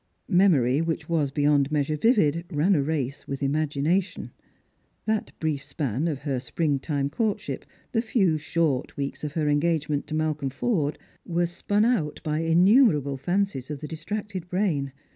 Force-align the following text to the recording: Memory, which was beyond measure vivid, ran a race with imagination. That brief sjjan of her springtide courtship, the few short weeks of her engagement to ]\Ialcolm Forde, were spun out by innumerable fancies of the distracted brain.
Memory, 0.33 0.81
which 0.81 1.07
was 1.07 1.29
beyond 1.29 1.71
measure 1.71 1.95
vivid, 1.95 2.43
ran 2.51 2.73
a 2.73 2.81
race 2.81 3.27
with 3.27 3.43
imagination. 3.43 4.31
That 5.05 5.31
brief 5.39 5.61
sjjan 5.61 6.09
of 6.09 6.21
her 6.21 6.39
springtide 6.39 7.11
courtship, 7.11 7.65
the 7.91 8.01
few 8.01 8.39
short 8.39 8.97
weeks 8.97 9.23
of 9.23 9.33
her 9.33 9.47
engagement 9.47 10.07
to 10.07 10.15
]\Ialcolm 10.15 10.51
Forde, 10.51 10.97
were 11.23 11.45
spun 11.45 11.85
out 11.85 12.19
by 12.23 12.39
innumerable 12.39 13.15
fancies 13.17 13.69
of 13.69 13.79
the 13.79 13.87
distracted 13.87 14.49
brain. 14.49 14.91